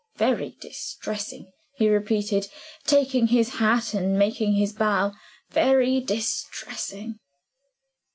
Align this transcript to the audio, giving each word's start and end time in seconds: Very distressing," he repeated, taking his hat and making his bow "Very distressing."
Very 0.15 0.57
distressing," 0.59 1.51
he 1.75 1.87
repeated, 1.87 2.47
taking 2.85 3.27
his 3.27 3.57
hat 3.59 3.93
and 3.93 4.17
making 4.17 4.53
his 4.53 4.73
bow 4.73 5.13
"Very 5.51 5.99
distressing." 5.99 7.19